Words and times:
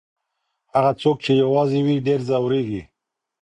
هغه 0.73 0.91
څوک 1.01 1.17
چي 1.25 1.31
يوازې 1.43 1.79
وي 1.85 1.95
ډېر 2.07 2.19
ځوريږي. 2.29 2.81